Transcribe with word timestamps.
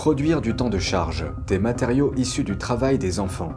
Produire 0.00 0.40
du 0.40 0.56
temps 0.56 0.70
de 0.70 0.78
charge, 0.78 1.26
des 1.46 1.58
matériaux 1.58 2.14
issus 2.16 2.42
du 2.42 2.56
travail 2.56 2.96
des 2.96 3.20
enfants. 3.20 3.52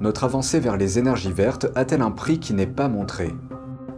Notre 0.00 0.24
avancée 0.24 0.58
vers 0.58 0.78
les 0.78 0.98
énergies 0.98 1.32
vertes 1.32 1.66
a-t-elle 1.74 2.00
un 2.00 2.12
prix 2.12 2.40
qui 2.40 2.54
n'est 2.54 2.66
pas 2.66 2.88
montré? 2.88 3.34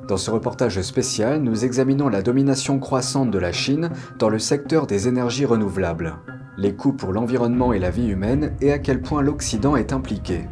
Dans 0.09 0.17
ce 0.17 0.33
reportage 0.33 0.83
spécial, 0.83 1.41
nous 1.41 1.65
examinons 1.65 2.09
la 2.09 2.21
domination 2.21 2.81
croissante 2.81 3.31
de 3.31 3.39
la 3.39 3.53
Chine 3.53 3.91
dans 4.19 4.29
le 4.29 4.41
secteur 4.41 4.89
des 4.89 5.07
énergies 5.07 5.45
renouvelables, 5.45 6.17
les 6.57 6.75
coûts 6.75 6.95
pour 6.95 7.13
l'environnement 7.13 7.73
et 7.73 7.79
la 7.79 7.91
vie 7.91 8.09
humaine 8.09 8.57
et 8.61 8.73
à 8.73 8.81
quel 8.81 9.01
point 9.01 9.23
l'Occident 9.23 9.77
est 9.77 9.93
impliqué. 9.93 10.49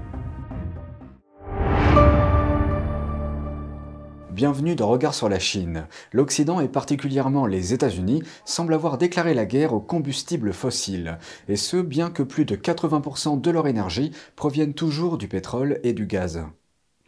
Bienvenue 4.37 4.77
dans 4.77 4.89
Regard 4.89 5.15
sur 5.15 5.31
la 5.31 5.39
Chine. 5.39 5.87
L'Occident 6.13 6.61
et 6.61 6.69
particulièrement 6.69 7.47
les 7.47 7.73
États-Unis 7.73 8.23
semblent 8.45 8.75
avoir 8.75 8.99
déclaré 8.99 9.33
la 9.33 9.47
guerre 9.47 9.73
aux 9.73 9.81
combustibles 9.81 10.53
fossiles, 10.53 11.17
et 11.49 11.57
ce 11.57 11.79
bien 11.79 12.11
que 12.11 12.23
plus 12.23 12.45
de 12.45 12.55
80% 12.55 13.41
de 13.41 13.51
leur 13.51 13.67
énergie 13.67 14.11
proviennent 14.37 14.75
toujours 14.75 15.17
du 15.17 15.27
pétrole 15.27 15.81
et 15.85 15.95
du 15.95 16.05
gaz. 16.05 16.45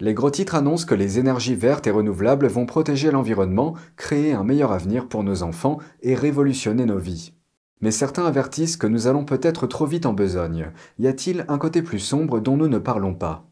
Les 0.01 0.15
gros 0.15 0.31
titres 0.31 0.55
annoncent 0.55 0.87
que 0.87 0.95
les 0.95 1.19
énergies 1.19 1.55
vertes 1.55 1.87
et 1.87 1.91
renouvelables 1.91 2.47
vont 2.47 2.65
protéger 2.65 3.11
l'environnement, 3.11 3.75
créer 3.97 4.33
un 4.33 4.43
meilleur 4.43 4.73
avenir 4.73 5.07
pour 5.07 5.23
nos 5.23 5.43
enfants 5.43 5.77
et 6.01 6.15
révolutionner 6.15 6.87
nos 6.87 6.99
vies. 6.99 7.35
Mais 7.83 7.91
certains 7.91 8.25
avertissent 8.25 8.79
que 8.79 8.87
nous 8.87 9.07
allons 9.07 9.27
peut-être 9.27 9.67
trop 9.67 9.85
vite 9.85 10.07
en 10.07 10.15
besogne. 10.15 10.73
Y 10.99 11.09
a-t-il 11.09 11.45
un 11.49 11.59
côté 11.59 11.83
plus 11.83 11.99
sombre 11.99 12.41
dont 12.41 12.57
nous 12.57 12.69
ne 12.69 12.79
parlons 12.79 13.13
pas? 13.13 13.48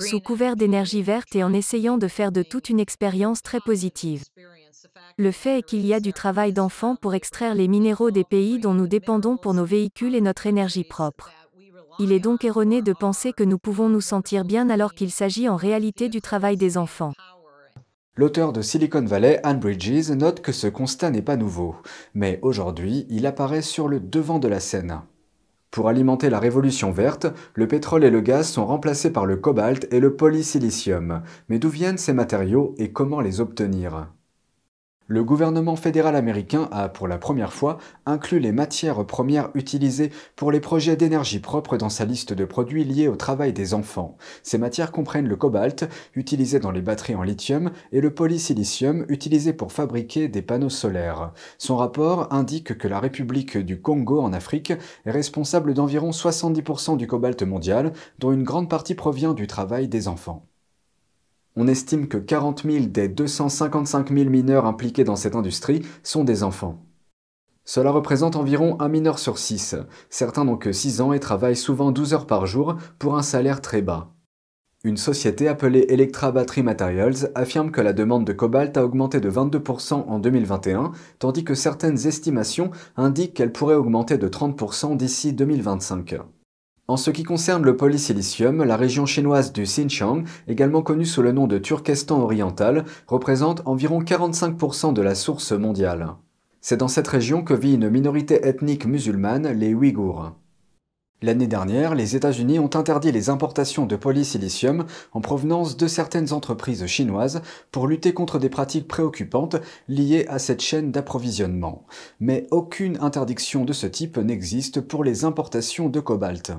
Sous 0.00 0.20
couvert 0.20 0.56
d'énergie 0.56 1.02
verte 1.02 1.34
et 1.34 1.42
en 1.42 1.52
essayant 1.52 1.98
de 1.98 2.08
faire 2.08 2.32
de 2.32 2.42
toute 2.42 2.68
une 2.68 2.80
expérience 2.80 3.42
très 3.42 3.60
positive. 3.60 4.24
Le 5.16 5.30
fait 5.32 5.58
est 5.58 5.62
qu'il 5.62 5.86
y 5.86 5.94
a 5.94 6.00
du 6.00 6.12
travail 6.12 6.52
d'enfant 6.52 6.96
pour 6.96 7.14
extraire 7.14 7.54
les 7.54 7.68
minéraux 7.68 8.10
des 8.10 8.24
pays 8.24 8.58
dont 8.58 8.74
nous 8.74 8.86
dépendons 8.86 9.36
pour 9.36 9.54
nos 9.54 9.64
véhicules 9.64 10.14
et 10.14 10.20
notre 10.20 10.46
énergie 10.46 10.84
propre. 10.84 11.30
Il 11.98 12.12
est 12.12 12.20
donc 12.20 12.44
erroné 12.44 12.82
de 12.82 12.92
penser 12.92 13.32
que 13.32 13.42
nous 13.42 13.58
pouvons 13.58 13.88
nous 13.88 14.00
sentir 14.00 14.44
bien 14.44 14.70
alors 14.70 14.94
qu'il 14.94 15.10
s'agit 15.10 15.48
en 15.48 15.56
réalité 15.56 16.08
du 16.08 16.20
travail 16.20 16.56
des 16.56 16.78
enfants. 16.78 17.12
L'auteur 18.14 18.52
de 18.52 18.62
Silicon 18.62 19.04
Valley, 19.04 19.40
Anne 19.44 19.60
Bridges, 19.60 20.10
note 20.10 20.40
que 20.40 20.52
ce 20.52 20.66
constat 20.66 21.10
n'est 21.10 21.22
pas 21.22 21.36
nouveau, 21.36 21.76
mais 22.14 22.38
aujourd'hui, 22.42 23.06
il 23.10 23.26
apparaît 23.26 23.62
sur 23.62 23.88
le 23.88 24.00
devant 24.00 24.38
de 24.38 24.48
la 24.48 24.60
scène. 24.60 25.00
Pour 25.70 25.88
alimenter 25.88 26.30
la 26.30 26.38
révolution 26.38 26.90
verte, 26.90 27.26
le 27.54 27.68
pétrole 27.68 28.04
et 28.04 28.10
le 28.10 28.20
gaz 28.20 28.48
sont 28.48 28.66
remplacés 28.66 29.12
par 29.12 29.26
le 29.26 29.36
cobalt 29.36 29.86
et 29.92 30.00
le 30.00 30.16
polysilicium. 30.16 31.22
Mais 31.48 31.58
d'où 31.58 31.68
viennent 31.68 31.98
ces 31.98 32.14
matériaux 32.14 32.74
et 32.78 32.92
comment 32.92 33.20
les 33.20 33.40
obtenir? 33.40 34.08
Le 35.08 35.24
gouvernement 35.24 35.74
fédéral 35.74 36.14
américain 36.16 36.68
a, 36.70 36.90
pour 36.90 37.08
la 37.08 37.16
première 37.16 37.54
fois, 37.54 37.78
inclus 38.04 38.40
les 38.40 38.52
matières 38.52 39.06
premières 39.06 39.48
utilisées 39.54 40.12
pour 40.36 40.52
les 40.52 40.60
projets 40.60 40.96
d'énergie 40.96 41.40
propre 41.40 41.78
dans 41.78 41.88
sa 41.88 42.04
liste 42.04 42.34
de 42.34 42.44
produits 42.44 42.84
liés 42.84 43.08
au 43.08 43.16
travail 43.16 43.54
des 43.54 43.72
enfants. 43.72 44.18
Ces 44.42 44.58
matières 44.58 44.92
comprennent 44.92 45.26
le 45.26 45.36
cobalt, 45.36 45.88
utilisé 46.14 46.60
dans 46.60 46.70
les 46.70 46.82
batteries 46.82 47.14
en 47.14 47.22
lithium, 47.22 47.70
et 47.90 48.02
le 48.02 48.12
polysilicium, 48.12 49.06
utilisé 49.08 49.54
pour 49.54 49.72
fabriquer 49.72 50.28
des 50.28 50.42
panneaux 50.42 50.68
solaires. 50.68 51.32
Son 51.56 51.78
rapport 51.78 52.30
indique 52.30 52.76
que 52.76 52.88
la 52.88 53.00
République 53.00 53.56
du 53.56 53.80
Congo 53.80 54.20
en 54.20 54.34
Afrique 54.34 54.74
est 55.06 55.10
responsable 55.10 55.72
d'environ 55.72 56.10
70% 56.10 56.98
du 56.98 57.06
cobalt 57.06 57.42
mondial, 57.42 57.94
dont 58.18 58.32
une 58.32 58.44
grande 58.44 58.68
partie 58.68 58.94
provient 58.94 59.32
du 59.32 59.46
travail 59.46 59.88
des 59.88 60.06
enfants. 60.06 60.47
On 61.60 61.66
estime 61.66 62.06
que 62.06 62.18
40 62.18 62.62
000 62.62 62.84
des 62.86 63.08
255 63.08 64.12
000 64.12 64.30
mineurs 64.30 64.64
impliqués 64.64 65.02
dans 65.02 65.16
cette 65.16 65.34
industrie 65.34 65.82
sont 66.04 66.22
des 66.22 66.44
enfants. 66.44 66.86
Cela 67.64 67.90
représente 67.90 68.36
environ 68.36 68.80
un 68.80 68.86
mineur 68.86 69.18
sur 69.18 69.38
6. 69.38 69.74
Certains 70.08 70.44
n'ont 70.44 70.56
que 70.56 70.70
6 70.70 71.00
ans 71.00 71.12
et 71.12 71.18
travaillent 71.18 71.56
souvent 71.56 71.90
12 71.90 72.14
heures 72.14 72.26
par 72.28 72.46
jour 72.46 72.76
pour 73.00 73.18
un 73.18 73.22
salaire 73.22 73.60
très 73.60 73.82
bas. 73.82 74.14
Une 74.84 74.96
société 74.96 75.48
appelée 75.48 75.86
Electra 75.88 76.30
Battery 76.30 76.62
Materials 76.62 77.32
affirme 77.34 77.72
que 77.72 77.80
la 77.80 77.92
demande 77.92 78.24
de 78.24 78.32
cobalt 78.32 78.76
a 78.76 78.84
augmenté 78.84 79.18
de 79.18 79.28
22% 79.28 79.94
en 79.94 80.20
2021, 80.20 80.92
tandis 81.18 81.42
que 81.42 81.56
certaines 81.56 82.06
estimations 82.06 82.70
indiquent 82.96 83.34
qu'elle 83.34 83.50
pourrait 83.50 83.74
augmenter 83.74 84.16
de 84.16 84.28
30% 84.28 84.96
d'ici 84.96 85.32
2025. 85.32 86.20
En 86.90 86.96
ce 86.96 87.10
qui 87.10 87.22
concerne 87.22 87.64
le 87.64 87.76
polysilicium, 87.76 88.64
la 88.64 88.78
région 88.78 89.04
chinoise 89.04 89.52
du 89.52 89.64
Xinjiang, 89.64 90.24
également 90.48 90.80
connue 90.80 91.04
sous 91.04 91.20
le 91.20 91.32
nom 91.32 91.46
de 91.46 91.58
Turkestan 91.58 92.22
oriental, 92.22 92.86
représente 93.06 93.60
environ 93.66 94.00
45% 94.00 94.94
de 94.94 95.02
la 95.02 95.14
source 95.14 95.52
mondiale. 95.52 96.14
C'est 96.62 96.78
dans 96.78 96.88
cette 96.88 97.08
région 97.08 97.44
que 97.44 97.52
vit 97.52 97.74
une 97.74 97.90
minorité 97.90 98.46
ethnique 98.46 98.86
musulmane, 98.86 99.48
les 99.48 99.74
Ouïghours. 99.74 100.32
L'année 101.20 101.46
dernière, 101.46 101.94
les 101.94 102.16
États-Unis 102.16 102.58
ont 102.58 102.70
interdit 102.74 103.12
les 103.12 103.28
importations 103.28 103.84
de 103.84 103.96
polysilicium 103.96 104.86
en 105.12 105.20
provenance 105.20 105.76
de 105.76 105.88
certaines 105.88 106.32
entreprises 106.32 106.86
chinoises 106.86 107.42
pour 107.70 107.86
lutter 107.86 108.14
contre 108.14 108.38
des 108.38 108.48
pratiques 108.48 108.88
préoccupantes 108.88 109.56
liées 109.88 110.24
à 110.28 110.38
cette 110.38 110.62
chaîne 110.62 110.90
d'approvisionnement. 110.90 111.84
Mais 112.18 112.46
aucune 112.50 112.96
interdiction 113.02 113.66
de 113.66 113.74
ce 113.74 113.86
type 113.86 114.16
n'existe 114.16 114.80
pour 114.80 115.04
les 115.04 115.26
importations 115.26 115.90
de 115.90 116.00
cobalt. 116.00 116.52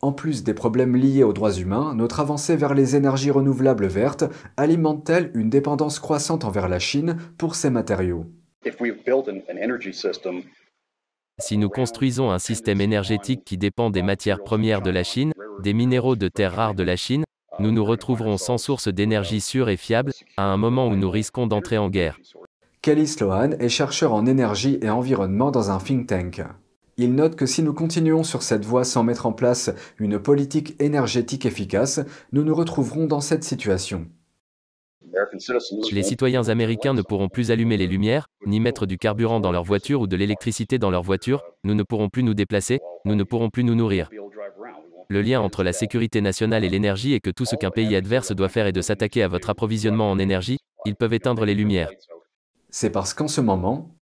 En 0.00 0.12
plus 0.12 0.44
des 0.44 0.54
problèmes 0.54 0.94
liés 0.94 1.24
aux 1.24 1.32
droits 1.32 1.52
humains, 1.52 1.94
notre 1.94 2.20
avancée 2.20 2.54
vers 2.54 2.74
les 2.74 2.94
énergies 2.94 3.32
renouvelables 3.32 3.86
vertes 3.86 4.24
alimente-t-elle 4.56 5.32
une 5.34 5.50
dépendance 5.50 5.98
croissante 5.98 6.44
envers 6.44 6.68
la 6.68 6.78
Chine 6.78 7.16
pour 7.36 7.56
ces 7.56 7.68
matériaux 7.68 8.26
Si 11.40 11.58
nous 11.58 11.68
construisons 11.68 12.30
un 12.30 12.38
système 12.38 12.80
énergétique 12.80 13.42
qui 13.44 13.58
dépend 13.58 13.90
des 13.90 14.02
matières 14.02 14.44
premières 14.44 14.82
de 14.82 14.90
la 14.90 15.02
Chine, 15.02 15.32
des 15.62 15.72
minéraux 15.72 16.16
de 16.16 16.28
terres 16.28 16.54
rares 16.54 16.74
de 16.74 16.84
la 16.84 16.94
Chine, 16.94 17.24
nous 17.58 17.72
nous 17.72 17.84
retrouverons 17.84 18.36
sans 18.36 18.56
source 18.56 18.86
d'énergie 18.86 19.40
sûre 19.40 19.68
et 19.68 19.76
fiable, 19.76 20.12
à 20.36 20.44
un 20.44 20.56
moment 20.56 20.86
où 20.86 20.94
nous 20.94 21.10
risquons 21.10 21.48
d'entrer 21.48 21.76
en 21.76 21.88
guerre. 21.90 22.20
Kelly 22.82 23.08
Sloan 23.08 23.56
est 23.58 23.68
chercheur 23.68 24.14
en 24.14 24.26
énergie 24.26 24.78
et 24.80 24.90
environnement 24.90 25.50
dans 25.50 25.72
un 25.72 25.78
think 25.78 26.06
tank. 26.06 26.42
Il 27.00 27.14
note 27.14 27.36
que 27.36 27.46
si 27.46 27.62
nous 27.62 27.72
continuons 27.72 28.24
sur 28.24 28.42
cette 28.42 28.64
voie 28.64 28.82
sans 28.82 29.04
mettre 29.04 29.26
en 29.26 29.32
place 29.32 29.70
une 29.98 30.18
politique 30.18 30.74
énergétique 30.82 31.46
efficace, 31.46 32.00
nous 32.32 32.42
nous 32.42 32.54
retrouverons 32.56 33.06
dans 33.06 33.20
cette 33.20 33.44
situation. 33.44 34.08
Les 35.92 36.02
citoyens 36.02 36.48
américains 36.48 36.94
ne 36.94 37.02
pourront 37.02 37.28
plus 37.28 37.52
allumer 37.52 37.76
les 37.76 37.86
lumières, 37.86 38.26
ni 38.46 38.58
mettre 38.58 38.84
du 38.84 38.98
carburant 38.98 39.38
dans 39.38 39.52
leur 39.52 39.62
voiture 39.62 40.00
ou 40.00 40.06
de 40.08 40.16
l'électricité 40.16 40.78
dans 40.78 40.90
leur 40.90 41.04
voiture, 41.04 41.42
nous 41.62 41.74
ne 41.74 41.84
pourrons 41.84 42.08
plus 42.08 42.24
nous 42.24 42.34
déplacer, 42.34 42.80
nous 43.04 43.14
ne 43.14 43.22
pourrons 43.22 43.48
plus 43.48 43.62
nous 43.62 43.76
nourrir. 43.76 44.10
Le 45.08 45.22
lien 45.22 45.40
entre 45.40 45.62
la 45.62 45.72
sécurité 45.72 46.20
nationale 46.20 46.64
et 46.64 46.68
l'énergie 46.68 47.14
est 47.14 47.20
que 47.20 47.30
tout 47.30 47.44
ce 47.44 47.54
qu'un 47.54 47.70
pays 47.70 47.94
adverse 47.94 48.32
doit 48.32 48.48
faire 48.48 48.66
est 48.66 48.72
de 48.72 48.82
s'attaquer 48.82 49.22
à 49.22 49.28
votre 49.28 49.50
approvisionnement 49.50 50.10
en 50.10 50.18
énergie, 50.18 50.58
ils 50.84 50.96
peuvent 50.96 51.14
éteindre 51.14 51.44
les 51.44 51.54
lumières. 51.54 51.90
C'est 52.70 52.90
parce 52.90 53.14
qu'en 53.14 53.28
ce 53.28 53.40
moment, 53.40 53.97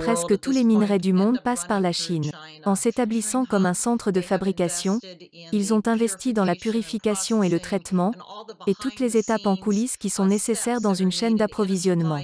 Presque 0.00 0.40
tous 0.40 0.50
les 0.50 0.64
minerais 0.64 0.98
du 0.98 1.12
monde 1.12 1.40
passent 1.42 1.66
par 1.66 1.80
la 1.80 1.92
Chine. 1.92 2.30
En 2.64 2.74
s'établissant 2.74 3.44
comme 3.44 3.66
un 3.66 3.74
centre 3.74 4.10
de 4.10 4.20
fabrication, 4.20 5.00
ils 5.52 5.74
ont 5.74 5.82
investi 5.86 6.32
dans 6.32 6.44
la 6.44 6.54
purification 6.54 7.42
et 7.42 7.48
le 7.48 7.60
traitement, 7.60 8.12
et 8.66 8.74
toutes 8.74 9.00
les 9.00 9.16
étapes 9.16 9.46
en 9.46 9.56
coulisses 9.56 9.96
qui 9.96 10.10
sont 10.10 10.26
nécessaires 10.26 10.80
dans 10.80 10.94
une 10.94 11.12
chaîne 11.12 11.36
d'approvisionnement. 11.36 12.20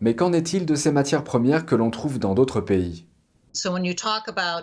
Mais 0.00 0.16
qu'en 0.16 0.32
est-il 0.32 0.66
de 0.66 0.74
ces 0.74 0.92
matières 0.92 1.24
premières 1.24 1.66
que 1.66 1.74
l'on 1.74 1.90
trouve 1.90 2.18
dans 2.18 2.34
d'autres 2.34 2.60
pays? 2.60 3.06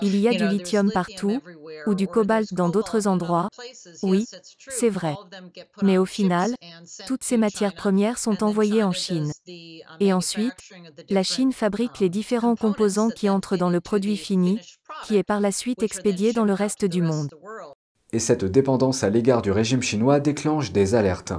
Il 0.02 0.16
y 0.18 0.28
a 0.28 0.31
du 0.31 0.47
lithium 0.47 0.91
partout, 0.91 1.40
ou 1.85 1.96
du 1.96 2.07
cobalt 2.07 2.53
dans 2.53 2.69
d'autres 2.69 3.07
endroits. 3.07 3.50
Oui, 4.03 4.28
c'est 4.69 4.90
vrai. 4.90 5.16
Mais 5.81 5.97
au 5.97 6.06
final, 6.06 6.53
toutes 7.07 7.24
ces 7.24 7.38
matières 7.38 7.74
premières 7.74 8.18
sont 8.18 8.44
envoyées 8.44 8.84
en 8.84 8.91
Chine. 8.91 9.31
Et 10.00 10.13
ensuite, 10.13 10.53
la 11.09 11.24
Chine 11.24 11.53
fabrique 11.53 12.00
les 12.00 12.09
différents 12.09 12.56
composants 12.56 13.09
qui 13.09 13.30
entrent 13.30 13.57
dans 13.57 13.69
le 13.69 13.81
produit 13.81 14.18
fini, 14.18 14.60
qui 15.06 15.16
est 15.16 15.24
par 15.24 15.39
la 15.39 15.51
suite 15.51 15.83
expédié 15.83 16.33
dans 16.33 16.45
le 16.45 16.54
reste 16.54 16.86
du 16.86 17.01
monde. 17.01 17.30
Et 18.13 18.19
cette 18.19 18.44
dépendance 18.44 19.04
à 19.04 19.10
l'égard 19.10 19.42
du 19.42 19.51
régime 19.51 19.81
chinois 19.81 20.19
déclenche 20.19 20.71
des 20.74 20.95
alertes. 20.95 21.33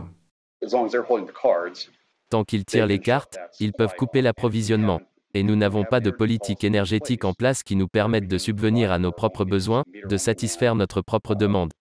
Tant 2.30 2.44
qu'ils 2.44 2.64
tirent 2.64 2.86
les 2.86 2.98
cartes, 2.98 3.38
ils 3.60 3.74
peuvent 3.74 3.94
couper 3.94 4.22
l'approvisionnement 4.22 5.00
et 5.34 5.42
nous 5.42 5.56
n'avons 5.56 5.84
pas 5.84 6.00
de 6.00 6.10
politique 6.10 6.64
énergétique 6.64 7.24
en 7.24 7.32
place 7.32 7.62
qui 7.62 7.76
nous 7.76 7.88
permette 7.88 8.28
de 8.28 8.38
subvenir 8.38 8.92
à 8.92 8.98
nos 8.98 9.12
propres 9.12 9.44
besoins, 9.44 9.84
de 10.08 10.16
satisfaire 10.16 10.74
notre 10.74 11.00
propre 11.00 11.34
demande. 11.34 11.72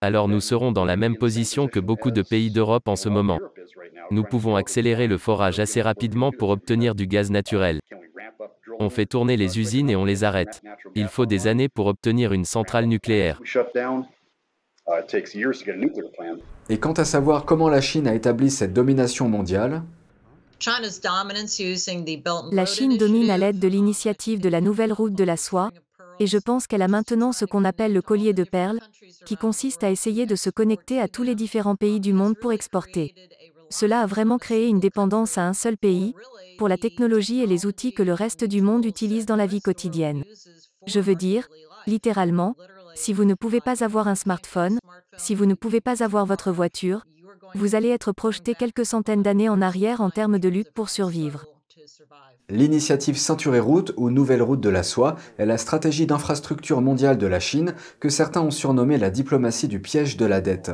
Alors 0.00 0.28
nous 0.28 0.40
serons 0.40 0.72
dans 0.72 0.84
la 0.84 0.96
même 0.96 1.16
position 1.16 1.68
que 1.68 1.80
beaucoup 1.80 2.10
de 2.10 2.22
pays 2.22 2.50
d'Europe 2.50 2.88
en 2.88 2.96
ce 2.96 3.08
moment. 3.08 3.38
Nous 4.10 4.24
pouvons 4.24 4.56
accélérer 4.56 5.06
le 5.06 5.18
forage 5.18 5.60
assez 5.60 5.80
rapidement 5.80 6.32
pour 6.32 6.50
obtenir 6.50 6.94
du 6.94 7.06
gaz 7.06 7.30
naturel. 7.30 7.80
On 8.80 8.90
fait 8.90 9.06
tourner 9.06 9.36
les 9.36 9.58
usines 9.58 9.90
et 9.90 9.96
on 9.96 10.04
les 10.04 10.24
arrête. 10.24 10.60
Il 10.94 11.08
faut 11.08 11.26
des 11.26 11.46
années 11.46 11.68
pour 11.68 11.86
obtenir 11.86 12.32
une 12.32 12.44
centrale 12.44 12.86
nucléaire. 12.86 13.40
Et 16.68 16.78
quant 16.78 16.92
à 16.92 17.04
savoir 17.04 17.44
comment 17.44 17.68
la 17.68 17.80
Chine 17.80 18.08
a 18.08 18.14
établi 18.14 18.50
cette 18.50 18.72
domination 18.72 19.28
mondiale, 19.28 19.82
La 22.52 22.66
Chine 22.66 22.96
domine 22.96 23.30
à 23.30 23.38
l'aide 23.38 23.58
de 23.58 23.66
l'initiative 23.68 24.40
de 24.40 24.48
la 24.48 24.60
nouvelle 24.60 24.92
route 24.92 25.14
de 25.14 25.24
la 25.24 25.36
soie, 25.36 25.70
et 26.20 26.26
je 26.28 26.38
pense 26.38 26.66
qu'elle 26.68 26.82
a 26.82 26.88
maintenant 26.88 27.32
ce 27.32 27.44
qu'on 27.44 27.64
appelle 27.64 27.92
le 27.92 28.02
collier 28.02 28.32
de 28.32 28.44
perles, 28.44 28.78
qui 29.26 29.36
consiste 29.36 29.82
à 29.82 29.90
essayer 29.90 30.24
de 30.24 30.36
se 30.36 30.50
connecter 30.50 31.00
à 31.00 31.08
tous 31.08 31.24
les 31.24 31.34
différents 31.34 31.74
pays 31.74 31.98
du 31.98 32.12
monde 32.12 32.36
pour 32.38 32.52
exporter. 32.52 33.14
Cela 33.70 34.02
a 34.02 34.06
vraiment 34.06 34.38
créé 34.38 34.68
une 34.68 34.78
dépendance 34.78 35.36
à 35.36 35.48
un 35.48 35.54
seul 35.54 35.76
pays, 35.76 36.14
pour 36.58 36.68
la 36.68 36.76
technologie 36.76 37.40
et 37.40 37.46
les 37.46 37.66
outils 37.66 37.92
que 37.92 38.04
le 38.04 38.14
reste 38.14 38.44
du 38.44 38.62
monde 38.62 38.84
utilise 38.84 39.26
dans 39.26 39.36
la 39.36 39.46
vie 39.46 39.62
quotidienne. 39.62 40.22
Je 40.86 41.00
veux 41.00 41.16
dire, 41.16 41.48
littéralement, 41.88 42.54
si 42.94 43.12
vous 43.12 43.24
ne 43.24 43.34
pouvez 43.34 43.60
pas 43.60 43.82
avoir 43.82 44.06
un 44.06 44.14
smartphone, 44.14 44.78
si 45.16 45.34
vous 45.34 45.46
ne 45.46 45.54
pouvez 45.54 45.80
pas 45.80 46.04
avoir 46.04 46.26
votre 46.26 46.52
voiture, 46.52 47.02
vous 47.54 47.74
allez 47.74 47.88
être 47.88 48.12
projeté 48.12 48.54
quelques 48.54 48.86
centaines 48.86 49.22
d'années 49.22 49.48
en 49.48 49.62
arrière 49.62 50.00
en 50.00 50.10
termes 50.10 50.38
de 50.38 50.48
lutte 50.48 50.72
pour 50.72 50.88
survivre. 50.88 51.44
L'initiative 52.48 53.16
Ceinture 53.16 53.54
et 53.54 53.60
Route 53.60 53.92
ou 53.96 54.10
Nouvelle 54.10 54.42
Route 54.42 54.60
de 54.60 54.68
la 54.68 54.82
Soie 54.82 55.16
est 55.38 55.46
la 55.46 55.58
stratégie 55.58 56.06
d'infrastructure 56.06 56.80
mondiale 56.80 57.18
de 57.18 57.26
la 57.26 57.40
Chine 57.40 57.74
que 58.00 58.08
certains 58.08 58.42
ont 58.42 58.50
surnommé 58.50 58.98
la 58.98 59.10
diplomatie 59.10 59.68
du 59.68 59.80
piège 59.80 60.16
de 60.16 60.26
la 60.26 60.40
dette. 60.40 60.70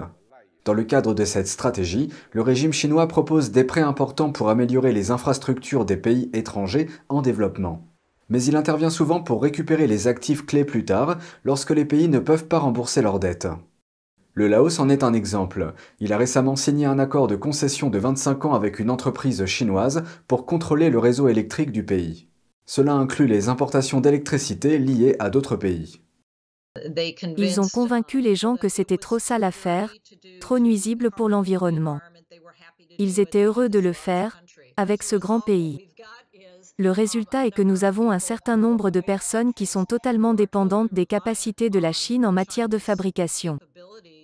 Dans 0.64 0.74
le 0.74 0.84
cadre 0.84 1.14
de 1.14 1.24
cette 1.24 1.46
stratégie, 1.46 2.12
le 2.32 2.42
régime 2.42 2.72
chinois 2.72 3.08
propose 3.08 3.52
des 3.52 3.64
prêts 3.64 3.80
importants 3.80 4.32
pour 4.32 4.50
améliorer 4.50 4.92
les 4.92 5.10
infrastructures 5.10 5.84
des 5.84 5.96
pays 5.96 6.30
étrangers 6.34 6.88
en 7.08 7.22
développement. 7.22 7.86
Mais 8.28 8.42
il 8.42 8.56
intervient 8.56 8.90
souvent 8.90 9.22
pour 9.22 9.42
récupérer 9.42 9.86
les 9.86 10.08
actifs 10.08 10.44
clés 10.44 10.64
plus 10.64 10.84
tard, 10.84 11.16
lorsque 11.44 11.70
les 11.70 11.86
pays 11.86 12.08
ne 12.08 12.18
peuvent 12.18 12.46
pas 12.46 12.58
rembourser 12.58 13.00
leurs 13.00 13.20
dettes. 13.20 13.48
Le 14.38 14.46
Laos 14.46 14.78
en 14.78 14.88
est 14.88 15.02
un 15.02 15.14
exemple. 15.14 15.74
Il 15.98 16.12
a 16.12 16.16
récemment 16.16 16.54
signé 16.54 16.86
un 16.86 17.00
accord 17.00 17.26
de 17.26 17.34
concession 17.34 17.90
de 17.90 17.98
25 17.98 18.44
ans 18.44 18.54
avec 18.54 18.78
une 18.78 18.88
entreprise 18.88 19.44
chinoise 19.46 20.04
pour 20.28 20.46
contrôler 20.46 20.90
le 20.90 21.00
réseau 21.00 21.26
électrique 21.26 21.72
du 21.72 21.84
pays. 21.84 22.28
Cela 22.64 22.92
inclut 22.92 23.26
les 23.26 23.48
importations 23.48 24.00
d'électricité 24.00 24.78
liées 24.78 25.16
à 25.18 25.28
d'autres 25.28 25.56
pays. 25.56 26.02
Ils 27.36 27.60
ont 27.60 27.66
convaincu 27.66 28.20
les 28.20 28.36
gens 28.36 28.54
que 28.54 28.68
c'était 28.68 28.96
trop 28.96 29.18
sale 29.18 29.42
à 29.42 29.50
faire, 29.50 29.92
trop 30.40 30.60
nuisible 30.60 31.10
pour 31.10 31.28
l'environnement. 31.28 31.98
Ils 33.00 33.18
étaient 33.18 33.42
heureux 33.42 33.68
de 33.68 33.80
le 33.80 33.92
faire, 33.92 34.40
avec 34.76 35.02
ce 35.02 35.16
grand 35.16 35.40
pays. 35.40 35.88
Le 36.80 36.92
résultat 36.92 37.44
est 37.44 37.50
que 37.50 37.62
nous 37.62 37.82
avons 37.82 38.12
un 38.12 38.20
certain 38.20 38.56
nombre 38.56 38.90
de 38.90 39.00
personnes 39.00 39.52
qui 39.52 39.66
sont 39.66 39.84
totalement 39.84 40.32
dépendantes 40.32 40.94
des 40.94 41.06
capacités 41.06 41.70
de 41.70 41.80
la 41.80 41.90
Chine 41.90 42.24
en 42.24 42.30
matière 42.30 42.68
de 42.68 42.78
fabrication 42.78 43.58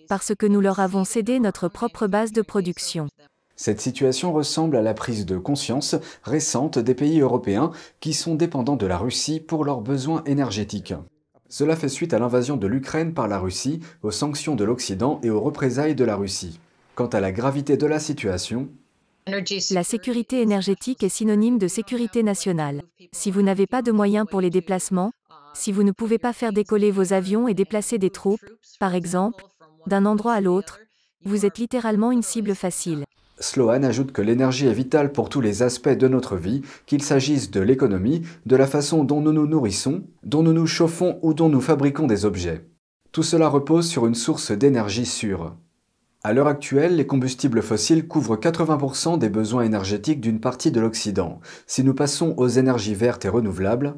parce 0.08 0.34
que 0.34 0.46
nous 0.46 0.60
leur 0.60 0.80
avons 0.80 1.04
cédé 1.04 1.40
notre 1.40 1.68
propre 1.68 2.06
base 2.06 2.32
de 2.32 2.42
production. 2.42 3.08
Cette 3.56 3.80
situation 3.80 4.32
ressemble 4.32 4.76
à 4.76 4.82
la 4.82 4.94
prise 4.94 5.26
de 5.26 5.38
conscience 5.38 5.94
récente 6.24 6.78
des 6.78 6.94
pays 6.94 7.20
européens 7.20 7.70
qui 8.00 8.12
sont 8.12 8.34
dépendants 8.34 8.76
de 8.76 8.86
la 8.86 8.98
Russie 8.98 9.40
pour 9.40 9.64
leurs 9.64 9.80
besoins 9.80 10.24
énergétiques. 10.24 10.94
Cela 11.48 11.76
fait 11.76 11.88
suite 11.88 12.14
à 12.14 12.18
l'invasion 12.18 12.56
de 12.56 12.66
l'Ukraine 12.66 13.14
par 13.14 13.28
la 13.28 13.38
Russie, 13.38 13.80
aux 14.02 14.10
sanctions 14.10 14.56
de 14.56 14.64
l'Occident 14.64 15.20
et 15.22 15.30
aux 15.30 15.40
représailles 15.40 15.94
de 15.94 16.04
la 16.04 16.16
Russie. 16.16 16.58
Quant 16.96 17.06
à 17.06 17.20
la 17.20 17.30
gravité 17.30 17.76
de 17.76 17.86
la 17.86 18.00
situation, 18.00 18.68
la 19.70 19.84
sécurité 19.84 20.42
énergétique 20.42 21.02
est 21.02 21.08
synonyme 21.08 21.58
de 21.58 21.68
sécurité 21.68 22.22
nationale. 22.22 22.82
Si 23.12 23.30
vous 23.30 23.42
n'avez 23.42 23.66
pas 23.66 23.82
de 23.82 23.92
moyens 23.92 24.26
pour 24.28 24.40
les 24.40 24.50
déplacements, 24.50 25.12
si 25.54 25.70
vous 25.70 25.84
ne 25.84 25.92
pouvez 25.92 26.18
pas 26.18 26.32
faire 26.32 26.52
décoller 26.52 26.90
vos 26.90 27.12
avions 27.12 27.46
et 27.46 27.54
déplacer 27.54 27.98
des 27.98 28.10
troupes, 28.10 28.44
par 28.80 28.94
exemple, 28.94 29.44
d'un 29.86 30.06
endroit 30.06 30.34
à 30.34 30.40
l'autre, 30.40 30.80
vous 31.24 31.46
êtes 31.46 31.58
littéralement 31.58 32.12
une 32.12 32.22
cible 32.22 32.54
facile. 32.54 33.04
Sloan 33.40 33.82
ajoute 33.82 34.12
que 34.12 34.22
l'énergie 34.22 34.66
est 34.66 34.72
vitale 34.72 35.12
pour 35.12 35.28
tous 35.28 35.40
les 35.40 35.62
aspects 35.62 35.88
de 35.88 36.08
notre 36.08 36.36
vie, 36.36 36.62
qu'il 36.86 37.02
s'agisse 37.02 37.50
de 37.50 37.60
l'économie, 37.60 38.22
de 38.46 38.56
la 38.56 38.66
façon 38.66 39.04
dont 39.04 39.20
nous 39.20 39.32
nous 39.32 39.46
nourrissons, 39.46 40.04
dont 40.22 40.42
nous 40.42 40.52
nous 40.52 40.66
chauffons 40.66 41.18
ou 41.22 41.34
dont 41.34 41.48
nous 41.48 41.60
fabriquons 41.60 42.06
des 42.06 42.24
objets. 42.24 42.66
Tout 43.12 43.22
cela 43.22 43.48
repose 43.48 43.88
sur 43.88 44.06
une 44.06 44.14
source 44.14 44.52
d'énergie 44.52 45.06
sûre. 45.06 45.56
À 46.22 46.32
l'heure 46.32 46.46
actuelle, 46.46 46.96
les 46.96 47.06
combustibles 47.06 47.60
fossiles 47.60 48.08
couvrent 48.08 48.36
80% 48.36 49.18
des 49.18 49.28
besoins 49.28 49.62
énergétiques 49.62 50.22
d'une 50.22 50.40
partie 50.40 50.70
de 50.70 50.80
l'Occident. 50.80 51.40
Si 51.66 51.84
nous 51.84 51.94
passons 51.94 52.34
aux 52.38 52.48
énergies 52.48 52.94
vertes 52.94 53.24
et 53.26 53.28
renouvelables, 53.28 53.94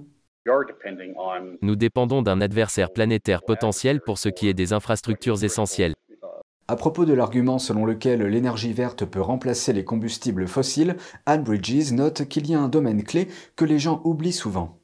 nous 1.62 1.76
dépendons 1.76 2.22
d'un 2.22 2.40
adversaire 2.40 2.92
planétaire 2.92 3.42
potentiel 3.42 4.00
pour 4.00 4.18
ce 4.18 4.28
qui 4.28 4.48
est 4.48 4.54
des 4.54 4.72
infrastructures 4.72 5.42
essentielles. 5.42 5.94
À 6.68 6.74
propos 6.74 7.04
de 7.04 7.12
l'argument 7.12 7.58
selon 7.60 7.84
lequel 7.84 8.22
l'énergie 8.22 8.72
verte 8.72 9.04
peut 9.04 9.20
remplacer 9.20 9.72
les 9.72 9.84
combustibles 9.84 10.48
fossiles, 10.48 10.96
Anne 11.24 11.44
Bridges 11.44 11.92
note 11.92 12.26
qu'il 12.28 12.50
y 12.50 12.54
a 12.54 12.60
un 12.60 12.68
domaine 12.68 13.04
clé 13.04 13.28
que 13.54 13.64
les 13.64 13.78
gens 13.78 14.00
oublient 14.04 14.32
souvent. 14.32 14.78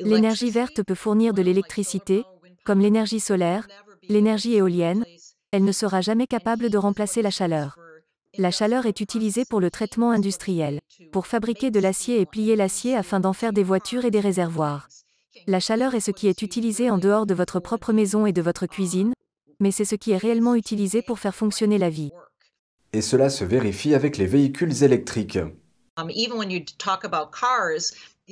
L'énergie 0.00 0.50
verte 0.50 0.82
peut 0.82 0.94
fournir 0.94 1.34
de 1.34 1.42
l'électricité, 1.42 2.24
comme 2.64 2.80
l'énergie 2.80 3.20
solaire, 3.20 3.66
l'énergie 4.08 4.54
éolienne. 4.54 5.04
Elle 5.52 5.64
ne 5.64 5.72
sera 5.72 6.00
jamais 6.00 6.26
capable 6.26 6.70
de 6.70 6.78
remplacer 6.78 7.22
la 7.22 7.30
chaleur. 7.30 7.78
La 8.38 8.50
chaleur 8.52 8.86
est 8.86 9.00
utilisée 9.00 9.44
pour 9.44 9.60
le 9.60 9.70
traitement 9.70 10.12
industriel, 10.12 10.79
pour 11.12 11.26
fabriquer 11.26 11.70
de 11.70 11.80
l'acier 11.80 12.20
et 12.20 12.26
plier 12.26 12.56
l'acier 12.56 12.96
afin 12.96 13.20
d'en 13.20 13.32
faire 13.32 13.52
des 13.52 13.62
voitures 13.62 14.04
et 14.04 14.10
des 14.10 14.20
réservoirs. 14.20 14.88
La 15.46 15.60
chaleur 15.60 15.94
est 15.94 16.00
ce 16.00 16.10
qui 16.10 16.28
est 16.28 16.42
utilisé 16.42 16.90
en 16.90 16.98
dehors 16.98 17.26
de 17.26 17.34
votre 17.34 17.60
propre 17.60 17.92
maison 17.92 18.26
et 18.26 18.32
de 18.32 18.42
votre 18.42 18.66
cuisine, 18.66 19.12
mais 19.60 19.70
c'est 19.70 19.84
ce 19.84 19.94
qui 19.94 20.12
est 20.12 20.16
réellement 20.16 20.54
utilisé 20.54 21.02
pour 21.02 21.18
faire 21.18 21.34
fonctionner 21.34 21.78
la 21.78 21.90
vie. 21.90 22.10
Et 22.92 23.02
cela 23.02 23.30
se 23.30 23.44
vérifie 23.44 23.94
avec 23.94 24.16
les 24.16 24.26
véhicules 24.26 24.82
électriques. 24.82 25.38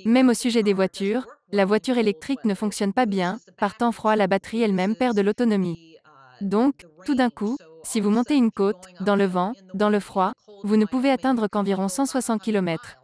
Même 0.04 0.28
au 0.28 0.34
sujet 0.34 0.62
des 0.62 0.72
voitures, 0.72 1.26
la 1.52 1.64
voiture 1.64 1.98
électrique 1.98 2.44
ne 2.44 2.54
fonctionne 2.54 2.92
pas 2.92 3.06
bien, 3.06 3.40
par 3.56 3.76
temps 3.76 3.92
froid 3.92 4.16
la 4.16 4.26
batterie 4.26 4.62
elle-même 4.62 4.96
perd 4.96 5.16
de 5.16 5.22
l'autonomie. 5.22 5.96
Donc, 6.40 6.86
tout 7.04 7.14
d'un 7.14 7.30
coup, 7.30 7.56
si 7.82 8.00
vous 8.00 8.10
montez 8.10 8.34
une 8.34 8.50
côte, 8.50 8.86
dans 9.00 9.16
le 9.16 9.26
vent, 9.26 9.52
dans 9.74 9.90
le 9.90 10.00
froid, 10.00 10.32
vous 10.64 10.76
ne 10.76 10.84
pouvez 10.84 11.10
atteindre 11.10 11.48
qu'environ 11.48 11.88
160 11.88 12.42
km. 12.42 12.96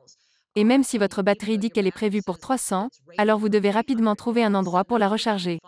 Et 0.57 0.65
même 0.65 0.85
si 0.85 0.99
votre 0.99 1.23
batterie 1.23 1.59
dit 1.59 1.71
qu'elle 1.71 1.87
est 1.87 1.91
prévue 1.91 2.23
pour 2.23 2.39
300, 2.39 2.89
alors 3.19 3.39
vous 3.39 3.49
devez 3.49 3.71
rapidement 3.71 4.15
trouver 4.15 4.45
un 4.45 4.55
endroit 4.55 4.85
pour 4.85 4.99
la 4.99 5.09
recharger. 5.09 5.59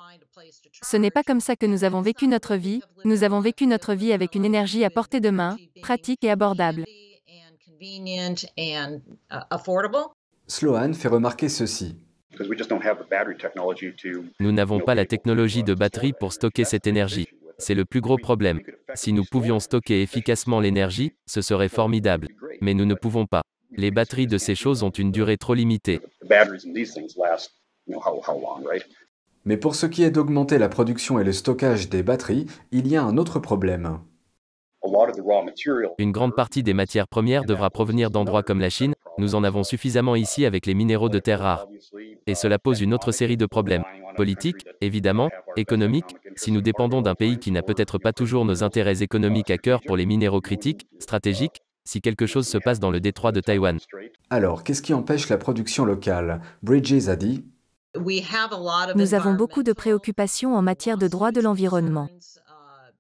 Ce 0.83 0.97
n'est 0.97 1.11
pas 1.11 1.23
comme 1.23 1.41
ça 1.41 1.57
que 1.57 1.67
nous 1.67 1.83
avons 1.83 2.03
vécu 2.03 2.29
notre 2.29 2.55
vie, 2.55 2.83
nous 3.05 3.25
avons 3.25 3.41
vécu 3.41 3.67
notre 3.67 3.95
vie 3.95 4.13
avec 4.13 4.35
une 4.35 4.45
énergie 4.45 4.85
à 4.85 4.91
portée 4.91 5.21
de 5.21 5.31
main, 5.31 5.57
pratique 5.83 6.23
et 6.23 6.31
abordable. 6.31 6.85
Sloan 10.47 10.93
fait 10.95 11.09
remarquer 11.09 11.49
ceci. 11.49 11.97
Nous 14.41 14.53
n'avons 14.53 14.81
pas 14.81 14.95
la 14.95 15.07
technologie 15.07 15.65
de 15.65 15.75
batterie 15.75 16.13
pour 16.13 16.33
stocker 16.33 16.65
cette 16.65 16.87
énergie. 16.87 17.29
C'est 17.59 17.75
le 17.75 17.85
plus 17.85 18.01
gros 18.01 18.19
problème. 18.19 18.61
Si 18.95 19.13
nous 19.13 19.25
pouvions 19.25 19.61
stocker 19.61 20.03
efficacement 20.03 20.61
l'énergie, 20.61 21.13
ce 21.27 21.41
serait 21.41 21.69
formidable. 21.69 22.29
Mais 22.61 22.75
nous 22.75 22.85
ne 22.85 22.95
pouvons 22.95 23.27
pas. 23.27 23.43
Les 23.71 23.91
batteries 23.91 24.27
de 24.27 24.39
ces 24.39 24.55
choses 24.55 24.83
ont 24.83 24.91
une 24.91 25.11
durée 25.11 25.37
trop 25.37 25.55
limitée. 25.55 26.01
Mais 29.45 29.57
pour 29.57 29.75
ce 29.75 29.87
qui 29.87 30.03
est 30.03 30.11
d'augmenter 30.11 30.59
la 30.59 30.69
production 30.69 31.19
et 31.19 31.25
le 31.25 31.33
stockage 31.33 31.89
des 31.89 32.03
batteries, 32.03 32.47
il 32.73 32.89
y 32.89 32.97
a 32.97 33.03
un 33.03 33.17
autre 33.17 33.39
problème. 33.39 34.01
Une 35.99 36.13
grande 36.13 36.35
partie 36.35 36.63
des 36.63 36.75
matières 36.75 37.09
premières 37.09 37.45
devra 37.45 37.71
provenir 37.71 38.11
d'endroits 38.11 38.43
comme 38.43 38.61
la 38.61 38.71
Chine, 38.71 38.95
nous 39.19 39.35
en 39.35 39.45
avons 39.45 39.65
suffisamment 39.65 40.17
ici 40.17 40.45
avec 40.45 40.67
les 40.67 40.75
minéraux 40.75 41.09
de 41.09 41.19
terres 41.19 41.41
rares. 41.41 41.67
Et 42.27 42.35
cela 42.35 42.59
pose 42.59 42.81
une 42.81 42.95
autre 42.95 43.13
série 43.13 43.37
de 43.37 43.47
problèmes. 43.47 43.85
Politiques, 44.17 44.67
évidemment, 44.81 45.31
économiques, 45.57 46.17
si 46.37 46.53
nous 46.53 46.61
dépendons 46.61 47.03
d'un 47.03 47.15
pays 47.15 47.39
qui 47.39 47.51
n'a 47.51 47.63
peut-être 47.63 47.99
pas 47.99 48.13
toujours 48.13 48.45
nos 48.45 48.63
intérêts 48.63 49.03
économiques 49.03 49.51
à 49.51 49.59
cœur 49.59 49.81
pour 49.87 49.97
les 49.97 50.07
minéraux 50.07 50.41
critiques, 50.41 50.87
stratégiques, 50.99 51.61
si 51.85 52.01
quelque 52.01 52.27
chose 52.27 52.47
se 52.47 52.59
passe 52.59 52.81
dans 52.81 52.91
le 52.91 53.01
détroit 53.01 53.33
de 53.33 53.41
Taïwan. 53.41 53.79
Alors, 54.29 54.65
qu'est-ce 54.65 54.83
qui 54.83 54.93
empêche 54.93 55.29
la 55.29 55.39
production 55.39 55.85
locale? 55.85 56.41
Bridges 56.63 57.09
a 57.09 57.17
dit 57.17 57.45
Nous 58.97 59.15
avons 59.15 59.35
beaucoup 59.35 59.63
de 59.63 59.73
préoccupations 59.73 60.55
en 60.57 60.63
matière 60.63 60.99
de 60.99 61.09
droit 61.09 61.31
de 61.31 61.41
l'environnement. 61.41 62.09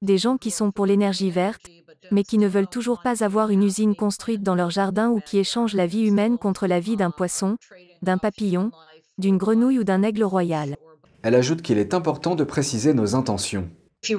Des 0.02 0.18
gens 0.18 0.36
qui 0.36 0.50
sont 0.50 0.70
pour 0.70 0.86
l'énergie 0.86 1.30
verte, 1.30 1.66
mais 2.10 2.24
qui 2.24 2.38
ne 2.38 2.48
veulent 2.48 2.68
toujours 2.68 3.00
pas 3.02 3.24
avoir 3.24 3.50
une 3.50 3.62
usine 3.62 3.94
construite 3.94 4.42
dans 4.42 4.54
leur 4.54 4.70
jardin 4.70 5.10
ou 5.10 5.20
qui 5.20 5.38
échangent 5.38 5.74
la 5.74 5.86
vie 5.86 6.06
humaine 6.06 6.38
contre 6.38 6.66
la 6.66 6.80
vie 6.80 6.96
d'un 6.96 7.10
poisson, 7.10 7.56
d'un 8.02 8.18
papillon, 8.18 8.70
d'une 9.18 9.38
grenouille 9.38 9.78
ou 9.78 9.84
d'un 9.84 10.02
aigle 10.02 10.24
royal. 10.24 10.76
Elle 11.22 11.34
ajoute 11.34 11.62
qu'il 11.62 11.78
est 11.78 11.94
important 11.94 12.34
de 12.34 12.44
préciser 12.44 12.94
nos 12.94 13.14
intentions. 13.14 13.68
Si 14.02 14.14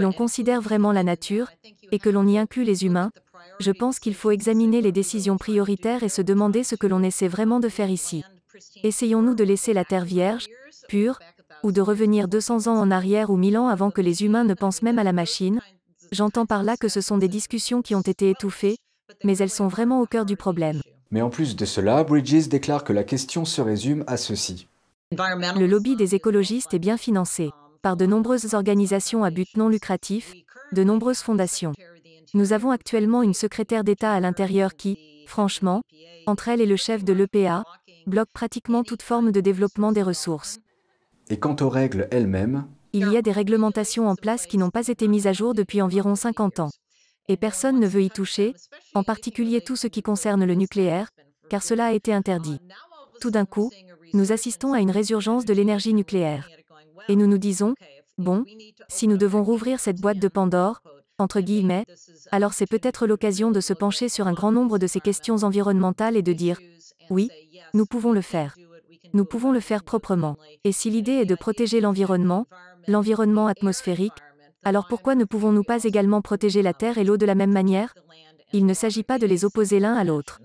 l'on 0.00 0.12
considère 0.12 0.60
vraiment 0.60 0.92
la 0.92 1.02
nature, 1.02 1.48
et 1.90 1.98
que 1.98 2.10
l'on 2.10 2.26
y 2.26 2.38
inclut 2.38 2.64
les 2.64 2.84
humains, 2.84 3.10
je 3.58 3.72
pense 3.72 3.98
qu'il 3.98 4.14
faut 4.14 4.30
examiner 4.30 4.80
les 4.80 4.92
décisions 4.92 5.36
prioritaires 5.36 6.02
et 6.02 6.08
se 6.08 6.22
demander 6.22 6.62
ce 6.62 6.76
que 6.76 6.86
l'on 6.86 7.02
essaie 7.02 7.28
vraiment 7.28 7.60
de 7.60 7.68
faire 7.68 7.90
ici. 7.90 8.22
Essayons-nous 8.82 9.34
de 9.34 9.44
laisser 9.44 9.72
la 9.72 9.84
Terre 9.84 10.04
vierge, 10.04 10.48
pure, 10.88 11.18
ou 11.62 11.72
de 11.72 11.80
revenir 11.80 12.28
200 12.28 12.66
ans 12.66 12.78
en 12.78 12.90
arrière 12.90 13.30
ou 13.30 13.36
1000 13.36 13.58
ans 13.58 13.68
avant 13.68 13.90
que 13.90 14.00
les 14.00 14.24
humains 14.24 14.44
ne 14.44 14.54
pensent 14.54 14.82
même 14.82 14.98
à 14.98 15.04
la 15.04 15.12
machine 15.12 15.60
J'entends 16.12 16.44
par 16.44 16.62
là 16.62 16.76
que 16.76 16.88
ce 16.88 17.00
sont 17.00 17.16
des 17.16 17.26
discussions 17.26 17.80
qui 17.80 17.94
ont 17.94 18.02
été 18.02 18.28
étouffées, 18.28 18.76
mais 19.24 19.38
elles 19.38 19.48
sont 19.48 19.66
vraiment 19.66 20.02
au 20.02 20.06
cœur 20.06 20.26
du 20.26 20.36
problème. 20.36 20.82
Mais 21.10 21.22
en 21.22 21.30
plus 21.30 21.56
de 21.56 21.64
cela, 21.64 22.04
Bridges 22.04 22.48
déclare 22.48 22.84
que 22.84 22.92
la 22.92 23.02
question 23.02 23.46
se 23.46 23.62
résume 23.62 24.04
à 24.06 24.18
ceci. 24.18 24.68
Le 25.10 25.66
lobby 25.66 25.96
des 25.96 26.14
écologistes 26.14 26.74
est 26.74 26.78
bien 26.78 26.98
financé 26.98 27.50
par 27.80 27.96
de 27.96 28.04
nombreuses 28.04 28.52
organisations 28.52 29.24
à 29.24 29.30
but 29.30 29.56
non 29.56 29.70
lucratif, 29.70 30.34
de 30.72 30.84
nombreuses 30.84 31.20
fondations. 31.20 31.72
Nous 32.34 32.52
avons 32.52 32.70
actuellement 32.70 33.22
une 33.22 33.34
secrétaire 33.34 33.82
d'État 33.82 34.12
à 34.12 34.20
l'intérieur 34.20 34.74
qui, 34.74 34.98
franchement, 35.26 35.80
entre 36.26 36.48
elle 36.48 36.60
et 36.60 36.66
le 36.66 36.76
chef 36.76 37.04
de 37.04 37.14
l'EPA, 37.14 37.64
bloque 38.06 38.30
pratiquement 38.34 38.84
toute 38.84 39.02
forme 39.02 39.32
de 39.32 39.40
développement 39.40 39.92
des 39.92 40.02
ressources. 40.02 40.58
Et 41.30 41.38
quant 41.38 41.56
aux 41.60 41.70
règles 41.70 42.06
elles-mêmes 42.10 42.66
Il 42.94 43.10
y 43.10 43.16
a 43.16 43.22
des 43.22 43.32
réglementations 43.32 44.08
en 44.08 44.16
place 44.16 44.46
qui 44.46 44.58
n'ont 44.58 44.70
pas 44.70 44.88
été 44.88 45.08
mises 45.08 45.26
à 45.26 45.32
jour 45.32 45.54
depuis 45.54 45.80
environ 45.80 46.14
50 46.14 46.60
ans. 46.60 46.70
Et 47.28 47.36
personne 47.36 47.80
ne 47.80 47.86
veut 47.86 48.02
y 48.02 48.10
toucher, 48.10 48.54
en 48.94 49.02
particulier 49.02 49.62
tout 49.62 49.76
ce 49.76 49.86
qui 49.86 50.02
concerne 50.02 50.44
le 50.44 50.54
nucléaire, 50.54 51.08
car 51.48 51.62
cela 51.62 51.86
a 51.86 51.92
été 51.92 52.12
interdit. 52.12 52.58
Tout 53.20 53.30
d'un 53.30 53.46
coup, 53.46 53.70
nous 54.12 54.32
assistons 54.32 54.74
à 54.74 54.80
une 54.80 54.90
résurgence 54.90 55.44
de 55.44 55.54
l'énergie 55.54 55.94
nucléaire. 55.94 56.48
Et 57.08 57.16
nous 57.16 57.26
nous 57.26 57.38
disons, 57.38 57.74
bon, 58.18 58.44
si 58.88 59.08
nous 59.08 59.16
devons 59.16 59.42
rouvrir 59.42 59.80
cette 59.80 60.00
boîte 60.00 60.18
de 60.18 60.28
Pandore, 60.28 60.82
entre 61.18 61.40
guillemets, 61.40 61.86
alors 62.30 62.52
c'est 62.52 62.66
peut-être 62.66 63.06
l'occasion 63.06 63.50
de 63.50 63.60
se 63.60 63.72
pencher 63.72 64.08
sur 64.08 64.26
un 64.26 64.32
grand 64.32 64.52
nombre 64.52 64.78
de 64.78 64.86
ces 64.86 65.00
questions 65.00 65.44
environnementales 65.44 66.16
et 66.16 66.22
de 66.22 66.32
dire, 66.32 66.58
oui, 67.08 67.30
nous 67.72 67.86
pouvons 67.86 68.12
le 68.12 68.22
faire. 68.22 68.56
Nous 69.14 69.24
pouvons 69.24 69.52
le 69.52 69.60
faire 69.60 69.84
proprement. 69.84 70.36
Et 70.64 70.72
si 70.72 70.90
l'idée 70.90 71.12
est 71.12 71.26
de 71.26 71.34
protéger 71.34 71.80
l'environnement, 71.80 72.46
l'environnement 72.88 73.46
atmosphérique, 73.46 74.12
alors 74.64 74.86
pourquoi 74.88 75.14
ne 75.14 75.24
pouvons-nous 75.24 75.64
pas 75.64 75.82
également 75.84 76.22
protéger 76.22 76.62
la 76.62 76.72
terre 76.72 76.98
et 76.98 77.04
l'eau 77.04 77.16
de 77.16 77.26
la 77.26 77.34
même 77.34 77.52
manière? 77.52 77.94
Il 78.52 78.66
ne 78.66 78.74
s'agit 78.74 79.02
pas 79.02 79.18
de 79.18 79.26
les 79.26 79.44
opposer 79.44 79.80
l'un 79.80 79.94
à 79.94 80.04
l'autre. 80.04 80.40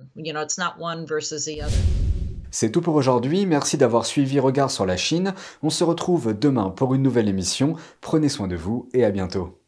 C'est 2.50 2.72
tout 2.72 2.82
pour 2.82 2.96
aujourd'hui, 2.96 3.46
merci 3.46 3.78
d'avoir 3.78 4.06
suivi 4.06 4.40
Regard 4.40 4.72
sur 4.72 4.86
la 4.86 4.98
Chine. 4.98 5.34
On 5.62 5.70
se 5.70 5.84
retrouve 5.84 6.34
demain 6.34 6.70
pour 6.70 6.96
une 6.96 7.04
nouvelle 7.04 7.28
émission. 7.28 7.76
Prenez 8.02 8.30
soin 8.30 8.48
de 8.48 8.56
vous 8.56 8.90
et 8.94 9.04
à 9.04 9.12
bientôt. 9.12 9.60